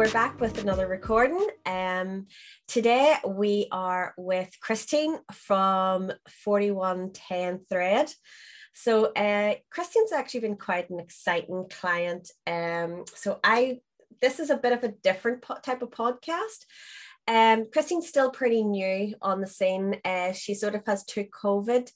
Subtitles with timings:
[0.00, 1.46] we're back with another recording.
[1.66, 2.26] Um,
[2.66, 6.10] today we are with Christine from
[6.42, 8.10] 4110 Thread.
[8.72, 12.30] So uh, Christine's actually been quite an exciting client.
[12.46, 13.80] Um, so I
[14.22, 16.64] this is a bit of a different po- type of podcast.
[17.28, 20.00] Um, Christine's still pretty new on the scene.
[20.02, 21.90] Uh, she sort of has took COVID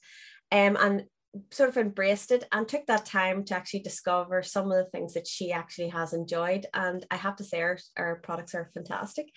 [0.51, 1.05] um, and
[1.51, 5.13] sort of embraced it and took that time to actually discover some of the things
[5.13, 6.65] that she actually has enjoyed.
[6.73, 9.27] And I have to say, our, our products are fantastic.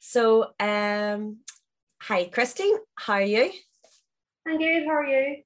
[0.00, 1.38] So, um,
[2.02, 3.50] hi, Christine, how are you?
[4.46, 4.84] I'm good.
[4.86, 5.42] How are you?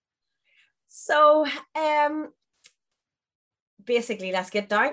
[0.89, 2.29] So, um,
[3.85, 4.93] basically, let's get down.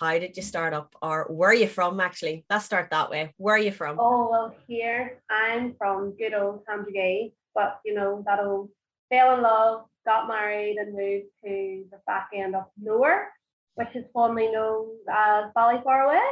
[0.00, 2.00] How did you start up, or where are you from?
[2.00, 3.34] Actually, let's start that way.
[3.36, 3.98] Where are you from?
[4.00, 8.70] Oh well, here I'm from good old Candregay, but you know that old
[9.10, 13.28] fell in love, got married, and moved to the back end of nowhere,
[13.74, 16.26] which is formerly known as Ballyfaraway.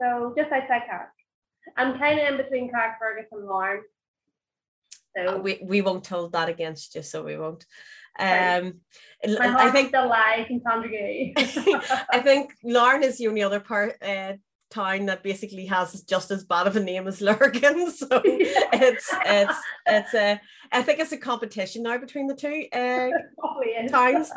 [0.00, 1.08] So just outside Carrick.
[1.76, 3.82] I'm kind of in between Carrickfergus and Larne.
[5.16, 7.64] So we, we won't hold that against you, so we won't.
[8.18, 8.80] Um,
[9.24, 11.32] I think the lies in Candregay.
[12.10, 14.34] I think Larne is the only other part uh,
[14.72, 17.90] town that basically has just as bad of a name as Lurgan.
[17.90, 20.40] So it's it's it's a
[20.72, 23.10] I think it's a competition now between the two uh,
[23.88, 24.30] towns.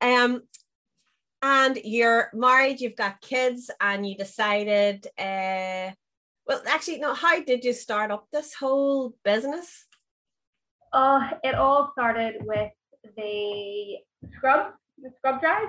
[0.00, 0.42] Um,
[1.40, 5.06] and you're married, you've got kids, and you decided.
[5.18, 5.92] Uh,
[6.46, 7.14] well, actually, no.
[7.14, 9.86] How did you start up this whole business?
[10.92, 12.72] Uh, it all started with
[13.16, 13.98] the
[14.36, 15.68] scrub, the scrub drive.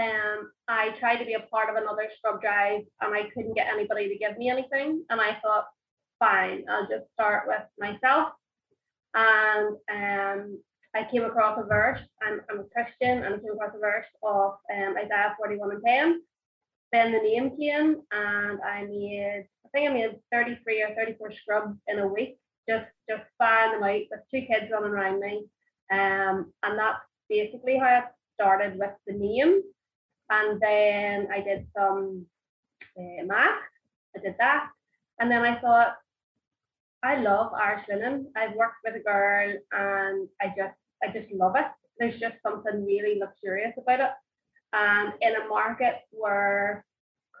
[0.00, 3.72] Um, I tried to be a part of another scrub drive and I couldn't get
[3.72, 5.04] anybody to give me anything.
[5.10, 5.66] And I thought,
[6.18, 8.30] fine, I'll just start with myself.
[9.14, 10.58] And um,
[10.94, 12.00] I came across a verse.
[12.22, 15.82] I'm, I'm a Christian and I came across a verse of um, Isaiah 41 and
[15.84, 16.22] 10.
[16.92, 21.76] Then the name came and I made, I think I made 33 or 34 scrubs
[21.88, 22.38] in a week,
[22.68, 25.46] just just firing them out with two kids running around me.
[25.90, 28.02] Um, and that's basically how I
[28.34, 29.62] started with the name.
[30.30, 32.26] And then I did some
[32.98, 33.60] uh, math.
[34.16, 34.68] I did that.
[35.18, 35.96] And then I thought,
[37.02, 38.32] I love Irish linen.
[38.34, 41.66] I've worked with a girl and I just I just love it.
[41.98, 44.10] There's just something really luxurious about it.
[44.72, 46.84] And in a market where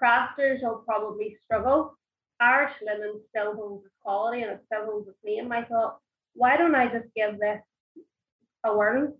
[0.00, 1.96] crafters will probably struggle,
[2.40, 5.50] Irish linen still holds its quality and it still holds its name.
[5.50, 5.96] I thought,
[6.34, 7.60] why don't I just give this
[8.64, 9.16] a whirl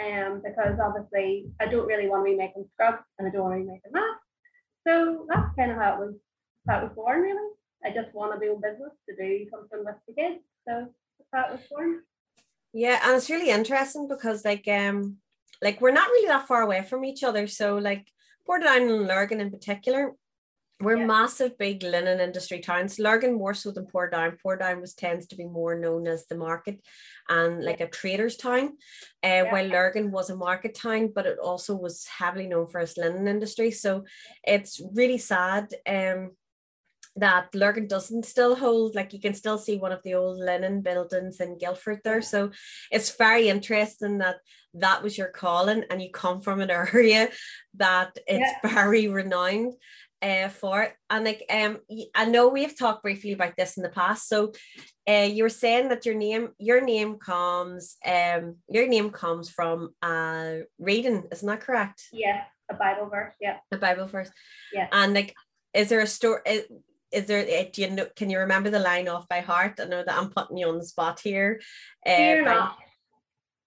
[0.00, 3.54] um, because obviously I don't really want to be making scrubs and I don't want
[3.54, 4.14] to be making that.
[4.86, 6.14] So that's kind of how it was
[6.68, 7.52] how it was born really.
[7.84, 10.40] I just want to in business to do something with the kids.
[10.66, 10.88] So
[11.18, 12.00] that's how it was born.
[12.72, 15.16] Yeah, and it's really interesting because like um
[15.62, 17.46] like we're not really that far away from each other.
[17.46, 18.06] So like
[18.48, 20.14] Portadown and Lurgan in particular,
[20.80, 21.06] we're yeah.
[21.06, 22.98] massive big linen industry towns.
[22.98, 24.38] Lurgan more so than Portadown.
[24.44, 26.80] Portadown was tends to be more known as the market
[27.28, 28.76] and like a trader's town.
[29.22, 29.52] Uh, yeah.
[29.52, 33.28] while Lurgan was a market town, but it also was heavily known for its linen
[33.28, 33.70] industry.
[33.70, 34.04] So
[34.44, 36.30] it's really sad um
[37.16, 40.80] that Lurgan doesn't still hold, like you can still see one of the old linen
[40.80, 42.22] buildings in Gilford there.
[42.22, 42.50] So
[42.90, 44.36] it's very interesting that
[44.74, 47.28] that was your calling and you come from an area
[47.74, 48.70] that it's yeah.
[48.74, 49.74] very renowned
[50.22, 50.94] uh, for it.
[51.08, 51.78] And like um
[52.14, 54.28] I know we've talked briefly about this in the past.
[54.28, 54.52] So
[55.08, 59.94] uh, you were saying that your name your name comes um your name comes from
[60.02, 62.02] uh reading, isn't that correct?
[62.12, 63.58] Yeah, a Bible verse, yeah.
[63.72, 64.30] A Bible verse.
[64.72, 64.88] Yeah.
[64.92, 65.34] And like
[65.74, 66.64] is there a story is,
[67.12, 69.80] is there uh, do you know can you remember the line off by heart?
[69.80, 71.60] I know that I'm putting you on the spot here.
[72.06, 72.54] Uh, Fear by...
[72.54, 72.76] not.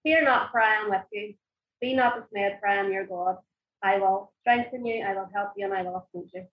[0.04, 1.34] Fear not, for I am with you.
[1.80, 3.36] Be not dismayed, for I am your God.
[3.84, 6.46] I will strengthen you, I will help you, and I will uphold you.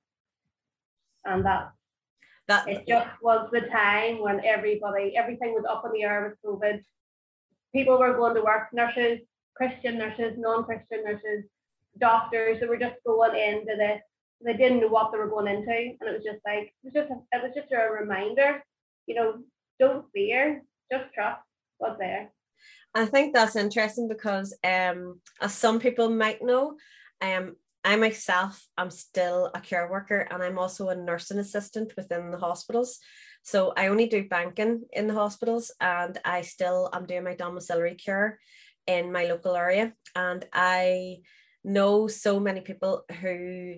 [1.23, 1.71] And that
[2.47, 6.59] that it just was the time when everybody, everything was up in the air with
[6.61, 6.83] COVID.
[7.73, 9.19] People were going to work, nurses,
[9.55, 11.45] Christian nurses, non-Christian nurses,
[11.99, 14.01] doctors, they were just going into this.
[14.43, 16.93] They didn't know what they were going into, and it was just like it was
[16.93, 18.63] just a, it was just a reminder,
[19.05, 19.35] you know,
[19.79, 21.41] don't fear, just trust
[21.77, 22.31] what's there.
[22.93, 26.75] I think that's interesting because, um, as some people might know,
[27.21, 32.31] um, I myself am still a care worker and I'm also a nursing assistant within
[32.31, 32.99] the hospitals.
[33.43, 37.95] So I only do banking in the hospitals and I still am doing my domiciliary
[37.95, 38.39] care
[38.85, 39.93] in my local area.
[40.15, 41.17] And I
[41.63, 43.75] know so many people who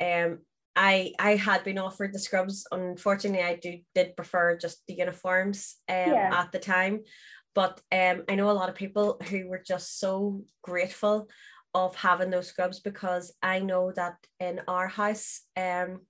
[0.00, 0.38] um
[0.76, 2.66] I I had been offered the scrubs.
[2.70, 6.30] Unfortunately, I do did prefer just the uniforms um, yeah.
[6.32, 7.00] at the time.
[7.54, 11.28] But um, I know a lot of people who were just so grateful
[11.74, 16.00] of having those scrubs because I know that in our house, um,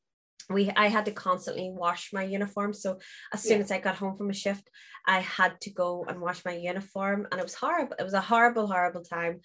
[0.49, 2.75] we I had to constantly wash my uniform.
[2.75, 2.99] So
[3.33, 3.65] as soon yeah.
[3.65, 4.69] as I got home from a shift,
[5.07, 7.97] I had to go and wash my uniform, and it was horrible.
[7.99, 9.41] It was a horrible, horrible time.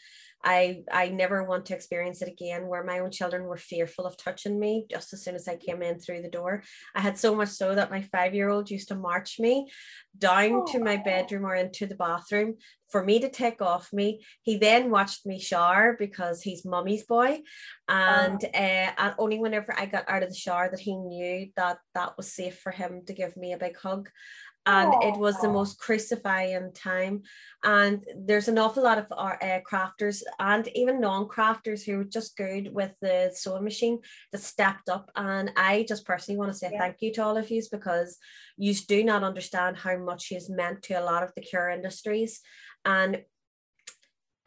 [0.46, 4.16] I I never want to experience it again where my own children were fearful of
[4.16, 6.64] touching me just as soon as I came in through the door.
[6.94, 9.72] I had so much so that my five-year-old used to march me
[10.18, 10.66] down oh.
[10.72, 12.56] to my bedroom or into the bathroom
[12.90, 14.24] for me to take off me.
[14.44, 17.42] He then watched me shower because he's mummy's boy.
[17.90, 18.48] And, oh.
[18.48, 22.16] uh, and only whenever I got out of the shower that he knew that that
[22.18, 24.10] was safe for him to give me a big hug
[24.66, 27.22] and it was the most crucifying time.
[27.64, 32.36] And there's an awful lot of our uh, crafters and even non-crafters who were just
[32.36, 34.00] good with the sewing machine
[34.32, 35.12] that stepped up.
[35.16, 36.80] And i just personally want to say yeah.
[36.80, 38.18] thank you to all of you because
[38.58, 42.42] you do not understand how much is meant to a lot of the cure industries.
[42.84, 43.24] And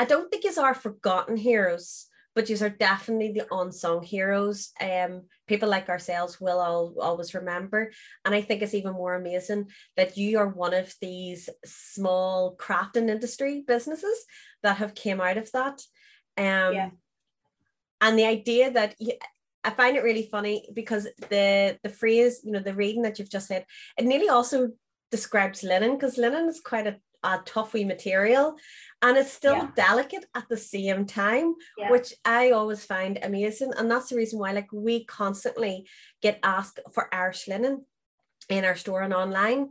[0.00, 2.06] i don't think it's our forgotten heroes
[2.38, 4.70] but you are definitely the unsung heroes.
[4.80, 7.90] Um, people like ourselves will all, always remember.
[8.24, 12.96] And I think it's even more amazing that you are one of these small craft
[12.96, 14.24] and industry businesses
[14.62, 15.82] that have came out of that.
[16.36, 16.90] Um, yeah.
[18.00, 19.14] And the idea that you,
[19.64, 23.32] I find it really funny because the the phrase, you know, the reading that you've
[23.32, 23.64] just said,
[23.96, 24.70] it nearly also
[25.10, 28.56] describes linen because linen is quite a a toughy material
[29.02, 29.68] and it's still yeah.
[29.74, 31.90] delicate at the same time yeah.
[31.90, 35.86] which i always find amazing and that's the reason why like we constantly
[36.22, 37.84] get asked for irish linen
[38.48, 39.68] in our store and online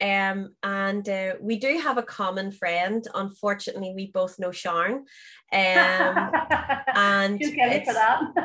[0.00, 3.06] um, and uh, we do have a common friend.
[3.14, 4.94] Unfortunately, we both know Sharon.
[4.94, 5.04] Um,
[6.94, 7.40] and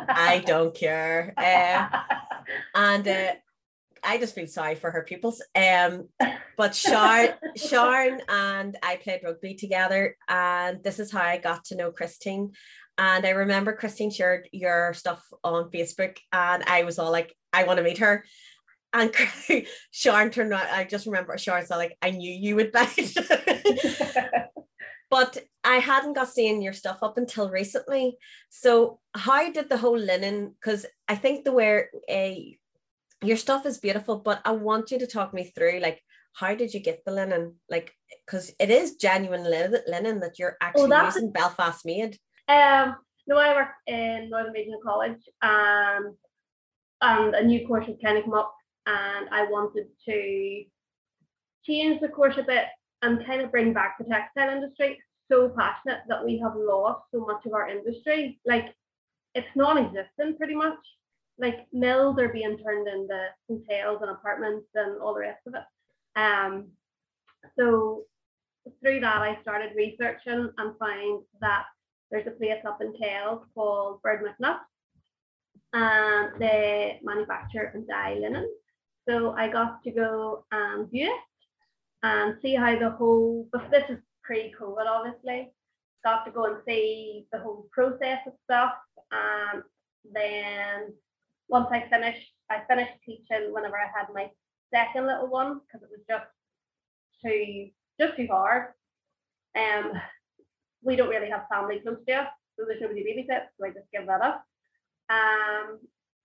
[0.10, 1.34] I don't care.
[1.38, 1.88] Uh,
[2.76, 3.34] and uh,
[4.04, 5.42] I just feel sorry for her pupils.
[5.56, 6.10] Um,
[6.58, 11.76] but Sharon, Sharon and I played rugby together, and this is how I got to
[11.76, 12.52] know Christine.
[12.98, 17.64] And I remember Christine shared your stuff on Facebook, and I was all like, I
[17.64, 18.26] want to meet her.
[18.94, 19.14] And
[19.92, 23.14] Sharon turned out, I just remember said, like, I knew you would bite.
[25.10, 28.18] but I hadn't got seeing your stuff up until recently.
[28.50, 30.56] So how did the whole linen?
[30.60, 32.58] Because I think the way a
[33.22, 36.02] your stuff is beautiful, but I want you to talk me through like
[36.36, 37.56] how did you get the linen?
[37.70, 37.94] Like,
[38.26, 42.18] because it is genuine linen that you're oh, actually oh, using Belfast made.
[42.48, 42.96] Um,
[43.28, 46.14] no, I work in Northern Regional College, and
[47.02, 48.54] and a new course had kind of come up,
[48.86, 50.64] and I wanted to
[51.66, 52.66] change the course a bit
[53.02, 55.00] and kind of bring back the textile industry.
[55.32, 58.76] So passionate that we have lost so much of our industry, like
[59.34, 60.78] it's non-existent pretty much
[61.38, 65.64] like mills are being turned into hotels and apartments and all the rest of it.
[66.16, 66.68] Um,
[67.58, 68.04] so
[68.82, 71.66] through that, I started researching and found that
[72.12, 74.60] there's a place up in Kells called Baird McNutt,
[75.74, 78.48] and they manufacture and dye linen.
[79.08, 81.20] So I got to go and view it
[82.04, 85.52] and see how the whole, but this is pre-COVID obviously,
[86.04, 88.74] got to go and see the whole process of stuff
[89.12, 89.64] and
[90.14, 90.94] then
[91.48, 94.30] once I finished, I finished teaching whenever I had my
[94.74, 96.26] second little one because it was just
[97.24, 97.70] too
[98.00, 98.74] just too hard.
[99.56, 99.94] Um,
[100.84, 103.92] we don't really have family close to us, so there's nobody babysit, so I just
[103.94, 104.44] give that up.
[105.10, 105.80] Um,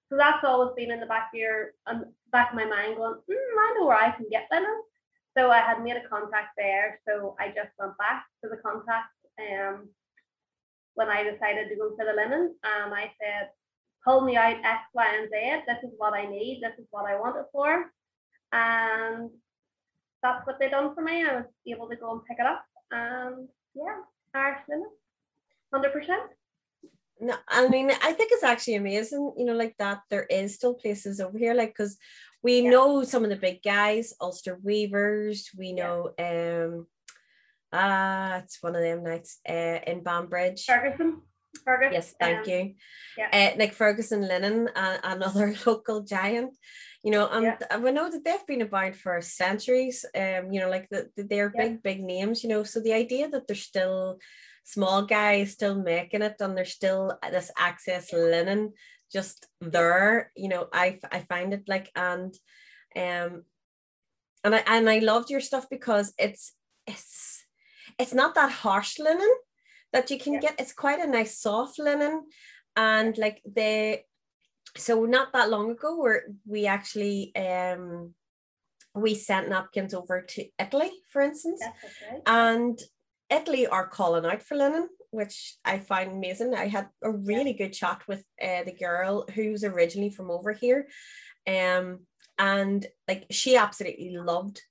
[0.08, 3.14] so that's always been in the back of your um, back of my mind, going,
[3.30, 4.82] mm, I know where I can get linen.
[5.36, 9.14] So I had made a contact there, so I just went back to the contact
[9.38, 9.88] um,
[10.94, 13.50] when I decided to go for the linen, and I said,
[14.04, 15.64] pull me out X, Y, and Z.
[15.68, 16.60] This is what I need.
[16.62, 17.92] This is what I want it for.
[18.52, 19.30] And
[20.22, 21.24] that's what they done for me.
[21.24, 22.64] I was able to go and pick it up.
[22.90, 24.00] And yeah,
[24.34, 24.86] Irish linen,
[25.72, 26.22] hundred percent.
[27.20, 30.74] No, I mean, I think it's actually amazing, you know, like that there is still
[30.74, 31.98] places over here, like because
[32.42, 32.70] we yeah.
[32.70, 36.64] know some of the big guys, Ulster Weavers, we know yeah.
[36.64, 36.86] um
[37.72, 40.64] ah, it's one of them nights uh, in Banbridge.
[40.64, 41.22] Ferguson.
[41.64, 41.90] Fergus.
[41.92, 42.74] Yes, thank um, you.
[43.18, 43.28] Yeah.
[43.32, 46.56] Uh, like Ferguson Linen, uh, another local giant,
[47.02, 47.76] you know, and yeah.
[47.78, 50.04] we know that they've been about for centuries.
[50.14, 51.62] Um, you know, like the, the they're yeah.
[51.62, 52.62] big, big names, you know.
[52.62, 54.18] So the idea that they're still
[54.64, 58.72] small guys still making it and there's still this access linen
[59.12, 62.32] just there, you know, I I find it like and
[62.94, 63.44] um
[64.44, 66.52] and I and I loved your stuff because it's
[66.86, 67.44] it's
[67.98, 69.30] it's not that harsh linen
[69.92, 70.40] that you can yeah.
[70.40, 70.60] get.
[70.60, 72.24] It's quite a nice soft linen,
[72.76, 74.04] and like they.
[74.76, 78.14] So not that long ago, where we actually um
[78.94, 81.62] we sent napkins over to Italy, for instance,
[82.26, 82.78] and
[83.30, 84.88] Italy are calling out for linen.
[85.12, 86.54] which I find amazing.
[86.54, 90.86] I had a really good chat with uh, the girl who's originally from over here.
[91.46, 92.00] Um,
[92.38, 94.62] and like she absolutely loved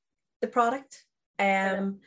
[0.41, 1.03] the product.
[1.37, 1.99] Um,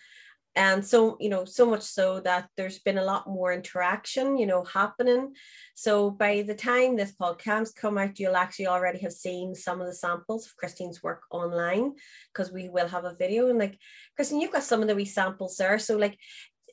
[0.54, 4.46] and so you know so much so that there's been a lot more interaction you
[4.46, 5.32] know happening.
[5.74, 9.86] So by the time this podcast come out you'll actually already have seen some of
[9.86, 11.94] the samples of christine's work online
[12.32, 13.48] because we will have a video.
[13.48, 13.78] And like
[14.16, 15.78] christine you've got some of the wee samples there.
[15.78, 16.18] So like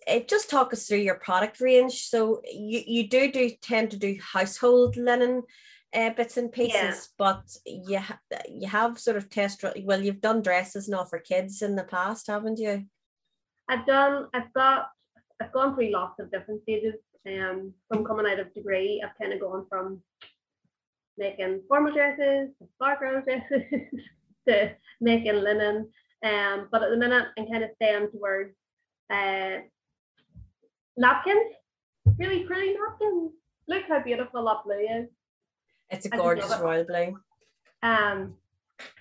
[0.07, 2.07] it just talk us through your product range.
[2.07, 5.43] So you, you do do tend to do household linen
[5.93, 7.01] uh, bits and pieces yeah.
[7.17, 11.63] but you, ha- you have sort of test well you've done dresses now for kids
[11.63, 12.85] in the past haven't you
[13.69, 14.89] I've done, I've got,
[15.41, 16.95] I've gone through lots of different stages.
[17.27, 20.01] Um, from coming out of degree, I've kind of gone from
[21.17, 23.63] making formal dresses, to background dresses,
[24.47, 25.89] to making linen.
[26.23, 28.55] Um, but at the minute, I'm kind of staying towards
[29.11, 29.59] uh,
[30.97, 31.53] napkins,
[32.17, 33.31] really pretty napkins.
[33.67, 35.09] Look how beautiful that blue is.
[35.91, 37.19] It's a gorgeous royal blue.
[37.83, 38.35] Um,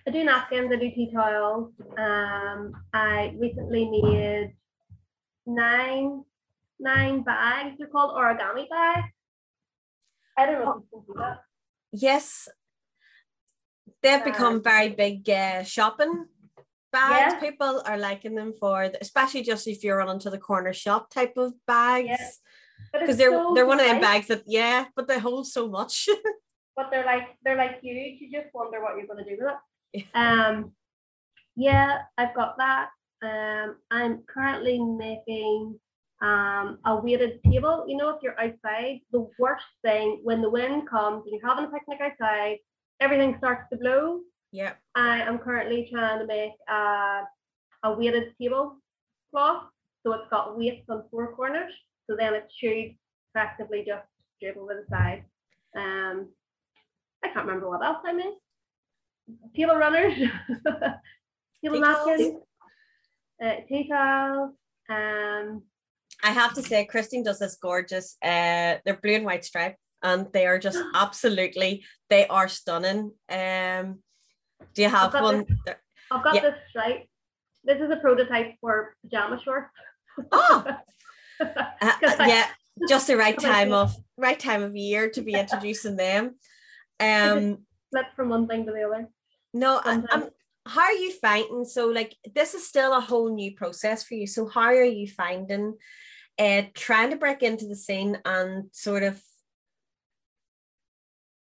[0.06, 1.72] I do napkins, I do tea towels.
[1.98, 4.54] Um, I recently made
[5.46, 6.24] nine
[6.80, 7.76] nine bags.
[7.78, 9.08] They're called origami bags.
[10.36, 11.40] I don't know if you can do that.
[11.92, 12.48] Yes,
[14.02, 16.26] they've become um, very big uh, shopping
[16.92, 17.34] bags.
[17.34, 17.40] Yeah.
[17.40, 21.36] People are liking them for, especially just if you're running to the corner shop type
[21.36, 22.40] of bags.
[22.92, 26.08] Because they're so they're one of them bags that yeah, but they hold so much.
[26.78, 28.20] but they're like they're like huge.
[28.20, 30.04] You just wonder what you're going to do with it.
[30.14, 30.70] Um,
[31.56, 32.90] yeah, I've got that.
[33.20, 35.76] Um, I'm currently making
[36.22, 37.84] um, a weighted table.
[37.88, 41.64] You know, if you're outside, the worst thing when the wind comes and you're having
[41.64, 42.58] a picnic outside,
[43.00, 44.20] everything starts to blow.
[44.52, 44.74] Yeah.
[44.94, 47.22] I am currently trying to make a,
[47.82, 48.76] a weighted table
[49.32, 49.64] cloth.
[50.06, 51.72] So it's got weights on four corners.
[52.08, 52.94] So then it should
[53.34, 54.06] effectively just
[54.36, 55.24] straight over the side.
[55.76, 56.28] Um,
[57.24, 58.34] I can't remember what else I made.
[59.54, 60.14] Table runners,
[61.62, 62.38] table napkins
[63.42, 63.54] uh,
[63.88, 64.54] towels.
[64.88, 65.62] Um,
[66.22, 68.16] I have to say, Christine does this gorgeous.
[68.22, 71.84] Uh, they're blue and white stripe, and they are just absolutely.
[72.08, 73.12] They are stunning.
[73.28, 74.00] Um,
[74.74, 75.44] do you have I've one?
[75.66, 75.76] This,
[76.10, 76.40] I've got yeah.
[76.42, 77.06] this stripe.
[77.64, 79.70] This is a prototype for pajama shorts.
[80.32, 80.64] Oh,
[81.40, 81.92] uh,
[82.26, 82.48] yeah,
[82.88, 86.34] just the right time of right time of year to be introducing them.
[87.00, 87.58] Um,
[87.90, 89.08] flip from one thing to the other.
[89.54, 90.04] No, I'm
[90.68, 94.26] how are you finding so like this is still a whole new process for you.
[94.26, 95.74] So how are you finding
[96.38, 99.20] uh trying to break into the scene and sort of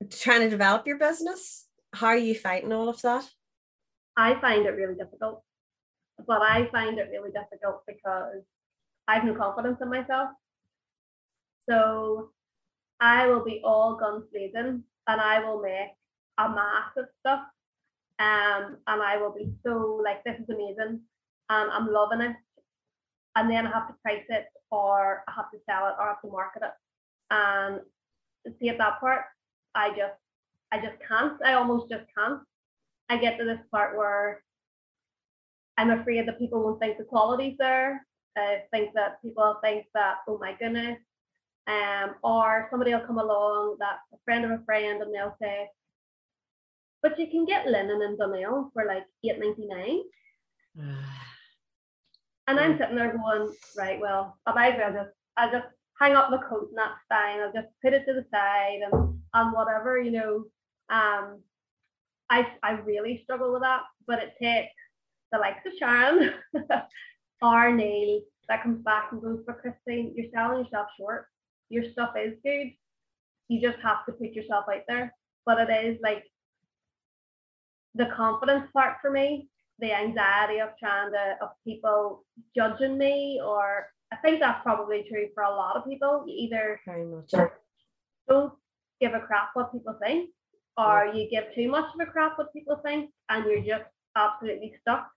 [0.09, 1.65] trying to develop your business?
[1.93, 3.25] How are you fighting all of that?
[4.17, 5.43] I find it really difficult.
[6.27, 8.43] But i find it really difficult because
[9.07, 10.29] i have no confidence in myself.
[11.69, 12.31] So
[12.99, 15.91] i will be all guns blazing and i will make
[16.37, 17.41] a mass of stuff
[18.17, 21.01] um, and I will be so like, this is amazing,
[21.49, 22.35] and I'm loving it.
[23.35, 26.09] And then I have to price it, or I have to sell it, or I
[26.09, 26.71] have to market it.
[27.31, 27.81] And
[28.59, 29.23] see at that part,
[29.73, 30.13] I just,
[30.71, 31.33] I just can't.
[31.43, 32.39] I almost just can't.
[33.09, 34.41] I get to this part where
[35.77, 38.05] I'm afraid that people won't think the quality's there.
[38.37, 40.99] I think that people think that, oh my goodness,
[41.67, 45.67] um, or somebody will come along that a friend of a friend and they'll say,
[47.01, 50.01] but you can get linen in Dunelm for like eight ninety nine.
[52.47, 55.67] and I'm sitting there going, right, well, I might as well just I'll just
[55.99, 57.39] hang up the coat and that's fine.
[57.39, 60.35] I'll just put it to the side and and whatever, you know.
[60.89, 61.41] Um
[62.29, 64.73] I I really struggle with that, but it takes
[65.31, 66.33] the likes of Sharon
[67.41, 71.27] or Neil that comes back and goes, but Christine, you're selling yourself short.
[71.69, 72.71] Your stuff is good.
[73.47, 75.13] You just have to put yourself out there.
[75.45, 76.23] But it is like
[77.93, 79.47] the confidence part for me,
[79.79, 85.27] the anxiety of trying to of people judging me, or I think that's probably true
[85.33, 86.25] for a lot of people.
[86.27, 86.79] You either
[88.27, 88.53] don't
[89.01, 90.29] give a crap what people think,
[90.77, 91.13] or yeah.
[91.13, 95.09] you give too much of a crap what people think, and you're just absolutely stuck.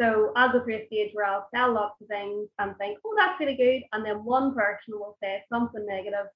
[0.00, 3.14] So I'll go through a stage where I'll sell lots of things and think, oh,
[3.16, 3.82] that's really good.
[3.92, 6.26] And then one person will say something negative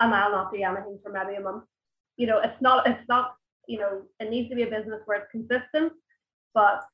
[0.00, 1.64] and I'll not do anything for maybe a month.
[2.16, 3.34] You know, it's not it's not
[3.66, 5.92] you know, it needs to be a business where it's consistent,
[6.52, 6.84] but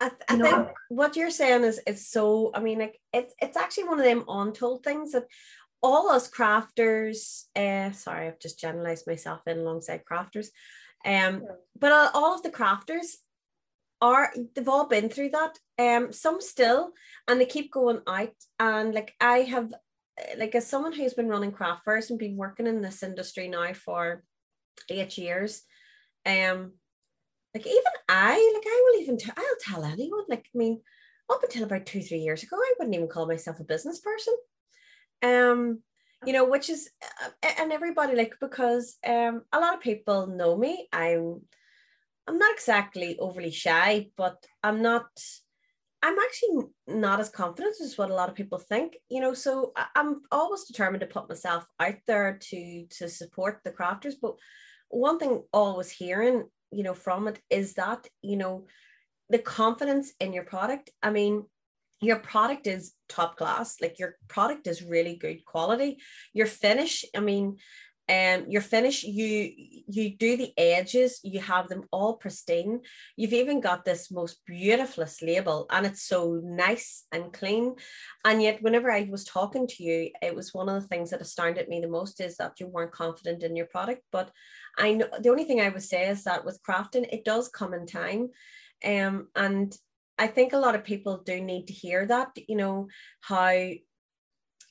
[0.00, 3.56] I, th- I think what you're saying is it's so I mean like it's it's
[3.56, 5.26] actually one of them untold things that
[5.82, 10.48] all us crafters uh sorry I've just generalized myself in alongside crafters
[11.04, 11.42] um
[11.78, 13.16] but all of the crafters
[14.00, 16.92] are they've all been through that um some still
[17.28, 19.72] and they keep going out and like I have
[20.36, 23.72] like as someone who's been running craft fairs and been working in this industry now
[23.72, 24.22] for
[24.88, 25.62] eight years,
[26.26, 26.72] um,
[27.54, 30.24] like even I, like I will even I'll tell anyone.
[30.28, 30.80] Like I mean,
[31.30, 34.34] up until about two three years ago, I wouldn't even call myself a business person.
[35.22, 35.80] Um,
[36.26, 36.90] you know, which is
[37.24, 40.88] uh, and everybody like because um a lot of people know me.
[40.92, 41.40] I'm
[42.30, 45.08] I'm not exactly overly shy, but I'm not
[46.00, 49.34] I'm actually not as confident as what a lot of people think, you know.
[49.34, 54.14] So I'm always determined to put myself out there to to support the crafters.
[54.22, 54.36] But
[54.90, 58.66] one thing always hearing, you know, from it is that, you know,
[59.28, 60.90] the confidence in your product.
[61.02, 61.46] I mean,
[62.00, 65.98] your product is top class, like your product is really good quality.
[66.32, 67.56] Your finish, I mean,
[68.10, 69.52] um, your finish, you
[69.86, 72.80] you do the edges, you have them all pristine.
[73.16, 77.76] You've even got this most beautifulest label, and it's so nice and clean.
[78.24, 81.20] And yet, whenever I was talking to you, it was one of the things that
[81.20, 84.02] astounded me the most is that you weren't confident in your product.
[84.10, 84.32] But
[84.76, 87.74] I know the only thing I would say is that with crafting, it does come
[87.74, 88.30] in time.
[88.84, 89.72] Um, and
[90.18, 92.88] I think a lot of people do need to hear that, you know,
[93.20, 93.70] how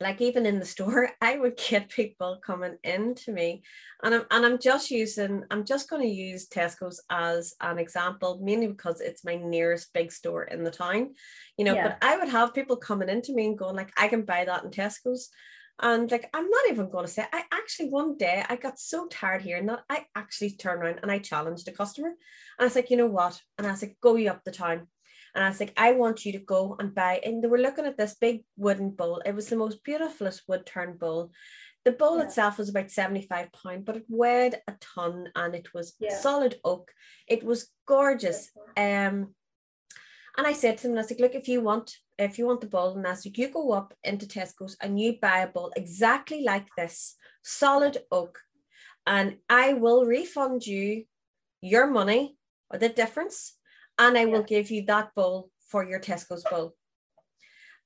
[0.02, 3.64] like even in the store, I would get people coming in to me,
[4.04, 8.40] and I'm and I'm just using I'm just going to use Tesco's as an example,
[8.42, 11.14] mainly because it's my nearest big store in the town,
[11.58, 11.76] you know.
[11.76, 11.90] Yeah.
[11.90, 14.64] But I would have people coming into me and going like, I can buy that
[14.64, 15.30] in Tesco's,
[15.82, 19.08] and like I'm not even going to say I actually one day I got so
[19.08, 22.16] tired hearing that I actually turned around and I challenged a customer, and
[22.60, 24.88] I was like, you know what, and I was like, go you up the town
[25.36, 27.22] and I was like, I want you to go and buy.
[27.24, 29.22] And they were looking at this big wooden bowl.
[29.26, 31.32] It was the most beautifulest wood turn bowl.
[31.86, 32.26] The bowl yeah.
[32.26, 36.18] itself was about 75 pound, but it weighed a ton and it was yeah.
[36.20, 36.92] solid oak.
[37.28, 38.52] It was gorgeous.
[38.76, 39.34] Um,
[40.38, 42.62] and I said to them, I was like, look, if you want, if you want
[42.62, 45.72] the bowl, and I said, you go up into Tesco's and you buy a bowl
[45.76, 48.40] exactly like this, solid oak,
[49.06, 51.06] and I will refund you
[51.62, 52.38] your money
[52.70, 53.56] or the difference
[54.00, 56.74] and I will give you that bowl for your Tesco's bowl.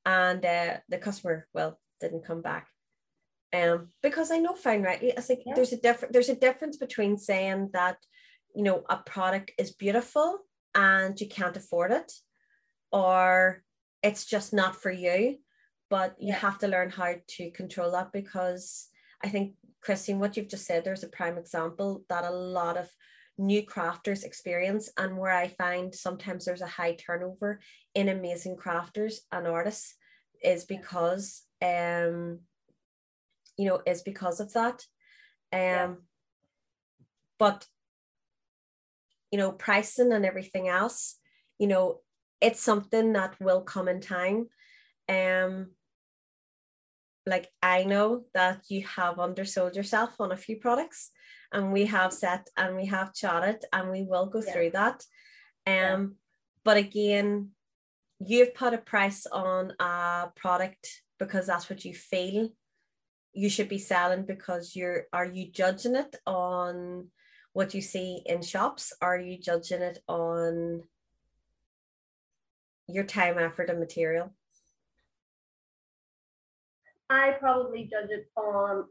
[0.06, 2.68] And uh, the customer, well, didn't come back.
[3.52, 5.54] Um, because I know fine rightly, I think yeah.
[5.56, 7.98] there's a different there's a difference between saying that,
[8.56, 10.40] you know, a product is beautiful
[10.74, 12.12] and you can't afford it,
[12.92, 13.64] or
[14.02, 15.38] it's just not for you.
[15.90, 16.40] But you yeah.
[16.40, 18.88] have to learn how to control that because
[19.24, 22.90] I think Christine, what you've just said, there's a prime example that a lot of
[23.38, 27.60] new crafters experience and where I find sometimes there's a high turnover
[27.96, 29.96] in amazing crafters and artists
[30.44, 32.40] is because um
[33.58, 34.86] you know is because of that.
[35.52, 35.94] Um yeah.
[37.40, 37.66] but
[39.32, 41.16] you know pricing and everything else
[41.58, 42.02] you know
[42.40, 44.48] it's something that will come in time.
[45.10, 45.72] Um
[47.26, 51.12] like I know that you have undersold yourself on a few products
[51.52, 54.52] and we have set and we have chatted and we will go yeah.
[54.52, 55.06] through that.
[55.66, 56.06] Um, yeah.
[56.64, 57.52] but again,
[58.20, 62.50] you've put a price on a product because that's what you feel
[63.34, 67.08] you should be selling because you're are you judging it on
[67.54, 70.84] what you see in shops are you judging it on
[72.88, 74.32] your time effort and material
[77.14, 78.86] i probably judge it on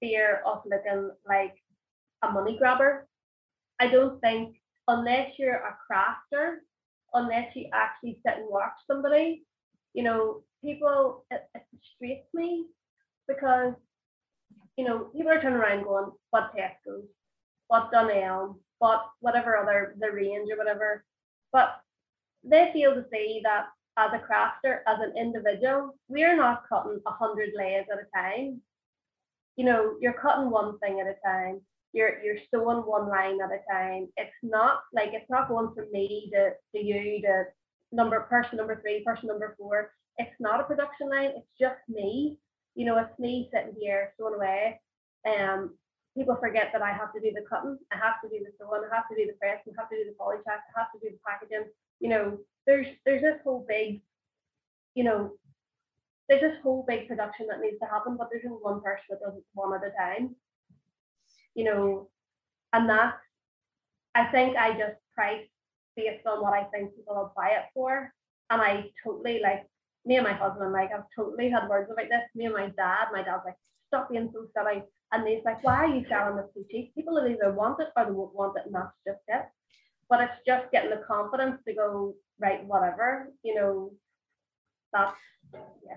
[0.00, 1.54] fear of looking like
[2.22, 3.06] a money grabber.
[3.80, 4.56] I don't think
[4.88, 6.56] unless you're a crafter,
[7.14, 9.44] unless you actually sit and watch somebody,
[9.94, 12.66] you know, people it, it frustrates me
[13.28, 13.74] because
[14.76, 17.06] you know people are turning around going, what Tesco's,
[17.68, 21.04] what Dunelm, what whatever other the range or whatever,
[21.52, 21.80] but
[22.44, 23.66] they feel to see that
[23.98, 28.60] as a crafter, as an individual, we're not cutting a hundred layers at a time.
[29.56, 31.60] You know, you're cutting one thing at a time
[31.92, 34.08] you're you're sewing one line at a time.
[34.16, 37.44] It's not like it's not going from me to, to you to
[37.92, 39.90] number person number three, person number four.
[40.18, 42.38] It's not a production line, it's just me.
[42.74, 44.80] You know, it's me sitting here sewing away.
[45.26, 45.74] Um
[46.18, 48.82] people forget that I have to do the cutting, I have to do the sewing,
[48.84, 50.92] I have to do the press, I have to do the poly check, I have
[50.92, 51.70] to do the packaging.
[52.00, 54.02] You know, there's there's this whole big,
[54.94, 55.32] you know,
[56.28, 59.20] there's this whole big production that needs to happen, but there's only one person that
[59.20, 60.34] does it one at a time
[61.58, 62.08] you know,
[62.72, 63.14] and that
[64.14, 65.44] I think I just price
[65.96, 68.12] based on what I think people will buy it for.
[68.48, 69.66] And I totally like
[70.06, 72.22] me and my husband, like I've totally had words about this.
[72.36, 73.56] Me and my dad, my dad's like,
[73.88, 74.84] stop being so silly.
[75.12, 76.94] And he's like, why are you selling this so cheap?
[76.94, 79.46] People will either want it or they won't want it, and that's just it.
[80.08, 83.92] But it's just getting the confidence to go, right, whatever, you know,
[84.92, 85.16] that's
[85.52, 85.96] yeah.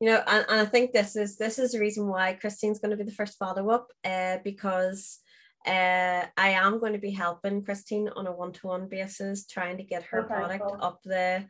[0.00, 2.90] you know and, and i think this is this is the reason why christine's going
[2.90, 5.20] to be the first follow-up uh, because
[5.66, 10.04] uh, I am going to be helping Christine on a one-to-one basis, trying to get
[10.04, 10.78] her okay, product cool.
[10.80, 11.44] up the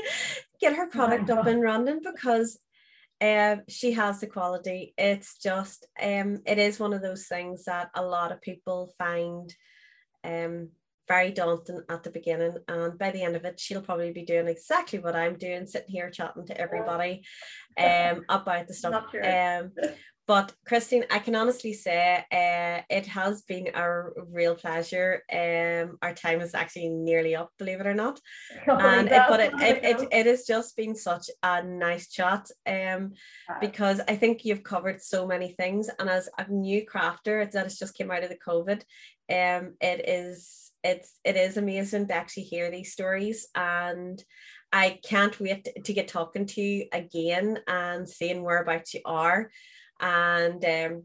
[0.60, 2.58] get her product up and running because
[3.20, 4.94] um, she has the quality.
[4.96, 9.54] It's just um, it is one of those things that a lot of people find
[10.22, 10.68] um
[11.10, 14.46] very daunting at the beginning and by the end of it she'll probably be doing
[14.46, 17.24] exactly what I'm doing sitting here chatting to everybody
[17.76, 19.72] um about the stuff um
[20.30, 25.24] but Christine, I can honestly say uh, it has been a real pleasure.
[25.32, 28.20] Um, our time is actually nearly up, believe it or not.
[28.68, 32.48] Oh, and it, but it, it, it, it has just been such a nice chat
[32.64, 33.14] um,
[33.60, 35.90] because I think you've covered so many things.
[35.98, 38.82] And as a new crafter that has just came out of the COVID,
[39.30, 44.22] um, it is it's it is amazing to actually hear these stories and
[44.72, 49.50] I can't wait to get talking to you again and seeing whereabouts you are.
[50.00, 51.04] And um,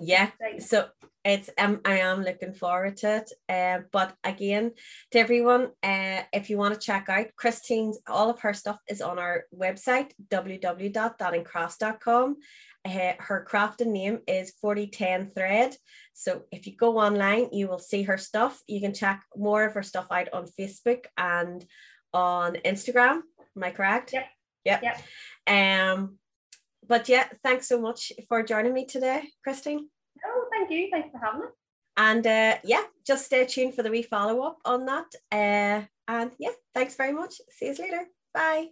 [0.00, 0.86] yeah so
[1.24, 3.32] it's um, i am looking forward to it.
[3.48, 4.72] Uh, but again
[5.10, 9.02] to everyone uh, if you want to check out christine's all of her stuff is
[9.02, 12.36] on our website www.danningcrafts.com
[12.86, 15.74] uh, her crafting name is 4010 thread.
[16.14, 18.62] So if you go online you will see her stuff.
[18.68, 21.64] You can check more of her stuff out on facebook and
[22.14, 23.22] on instagram.
[23.56, 24.12] Am i correct?
[24.12, 24.26] Yep.
[24.64, 25.02] Yep, yep.
[25.48, 26.18] um
[26.88, 29.88] but yeah, thanks so much for joining me today, Christine.
[30.24, 30.88] Oh, thank you.
[30.90, 31.46] Thanks for having me.
[31.96, 35.06] And uh, yeah, just stay tuned for the wee follow up on that.
[35.32, 37.34] Uh, and yeah, thanks very much.
[37.50, 38.06] See you later.
[38.34, 38.68] Bye.